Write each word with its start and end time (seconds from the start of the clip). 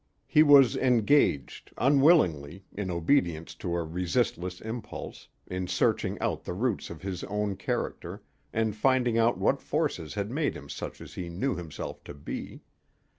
He 0.25 0.41
was 0.41 0.75
engaged, 0.75 1.71
unwillingly, 1.77 2.65
in 2.73 2.89
obedience 2.89 3.53
to 3.53 3.75
a 3.75 3.83
resistless 3.83 4.59
impulse, 4.59 5.27
in 5.45 5.67
searching 5.67 6.17
out 6.19 6.43
the 6.43 6.55
roots 6.55 6.89
of 6.89 7.03
his 7.03 7.23
own 7.25 7.55
character, 7.55 8.23
and 8.51 8.75
finding 8.75 9.19
out 9.19 9.37
what 9.37 9.61
forces 9.61 10.15
had 10.15 10.31
made 10.31 10.55
him 10.55 10.69
such 10.69 11.01
as 11.01 11.13
he 11.13 11.29
knew 11.29 11.53
himself 11.55 12.03
to 12.05 12.15
be. 12.15 12.61